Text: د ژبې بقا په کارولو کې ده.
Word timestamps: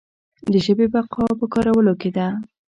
د 0.51 0.53
ژبې 0.65 0.87
بقا 0.93 1.25
په 1.39 1.45
کارولو 1.53 1.93
کې 2.01 2.09
ده. 2.17 2.27